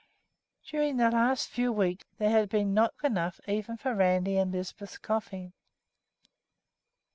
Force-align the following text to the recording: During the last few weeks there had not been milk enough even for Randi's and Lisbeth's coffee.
During 0.65 0.97
the 0.97 1.11
last 1.11 1.47
few 1.49 1.71
weeks 1.71 2.05
there 2.17 2.31
had 2.31 2.41
not 2.41 2.49
been 2.51 2.73
milk 2.73 3.03
enough 3.03 3.39
even 3.47 3.77
for 3.77 3.93
Randi's 3.93 4.39
and 4.39 4.51
Lisbeth's 4.51 4.97
coffee. 4.97 5.53